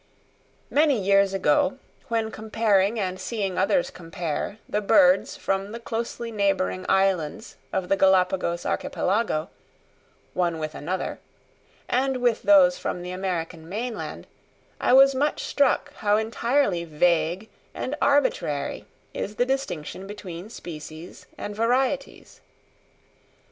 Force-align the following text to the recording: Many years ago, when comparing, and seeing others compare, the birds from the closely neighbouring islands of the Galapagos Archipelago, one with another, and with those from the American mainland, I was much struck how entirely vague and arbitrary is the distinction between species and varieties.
Many 0.71 0.99
years 0.99 1.31
ago, 1.31 1.77
when 2.07 2.31
comparing, 2.31 2.99
and 2.99 3.19
seeing 3.21 3.59
others 3.59 3.91
compare, 3.91 4.57
the 4.67 4.81
birds 4.81 5.37
from 5.37 5.73
the 5.73 5.79
closely 5.79 6.31
neighbouring 6.31 6.87
islands 6.89 7.55
of 7.71 7.87
the 7.87 7.95
Galapagos 7.95 8.65
Archipelago, 8.65 9.49
one 10.33 10.57
with 10.57 10.73
another, 10.73 11.19
and 11.87 12.17
with 12.17 12.41
those 12.41 12.79
from 12.79 13.03
the 13.03 13.11
American 13.11 13.69
mainland, 13.69 14.25
I 14.79 14.91
was 14.91 15.13
much 15.13 15.43
struck 15.43 15.93
how 15.97 16.17
entirely 16.17 16.83
vague 16.83 17.51
and 17.71 17.93
arbitrary 18.01 18.87
is 19.13 19.35
the 19.35 19.45
distinction 19.45 20.07
between 20.07 20.49
species 20.49 21.27
and 21.37 21.55
varieties. 21.55 22.41